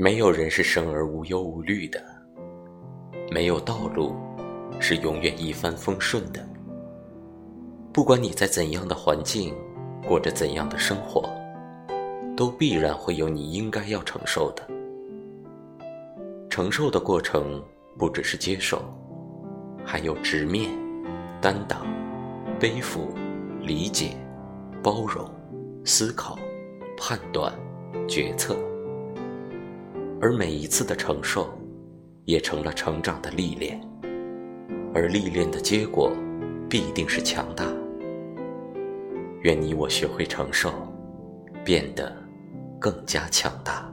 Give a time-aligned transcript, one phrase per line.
[0.00, 2.02] 没有人是生而无忧无虑的，
[3.30, 4.16] 没有道路
[4.80, 6.40] 是永远一帆风顺的。
[7.92, 9.54] 不管你在怎样的环境，
[10.08, 11.28] 过着怎样的生活，
[12.34, 14.66] 都必然会有你应该要承受的。
[16.48, 17.62] 承受的过程
[17.98, 18.82] 不只是接受，
[19.84, 20.70] 还有直面、
[21.42, 21.86] 担当、
[22.58, 23.10] 背负、
[23.60, 24.16] 理解、
[24.82, 25.30] 包容、
[25.84, 26.38] 思考、
[26.96, 27.52] 判断、
[28.08, 28.56] 决策。
[30.20, 31.48] 而每一次的承受，
[32.26, 33.80] 也成了成长的历练，
[34.94, 36.12] 而历练的结果，
[36.68, 37.64] 必定是强大。
[39.40, 40.70] 愿你我学会承受，
[41.64, 42.14] 变得
[42.78, 43.90] 更加强大。